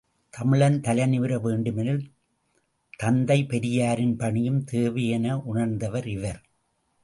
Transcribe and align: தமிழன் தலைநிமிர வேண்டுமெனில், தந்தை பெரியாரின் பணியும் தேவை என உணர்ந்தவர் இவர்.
தமிழன் 0.33 0.77
தலைநிமிர 0.81 1.41
வேண்டுமெனில், 1.41 2.01
தந்தை 2.97 3.43
பெரியாரின் 3.43 4.15
பணியும் 4.15 4.63
தேவை 4.63 5.07
என 5.07 5.37
உணர்ந்தவர் 5.39 6.07
இவர். 6.07 6.41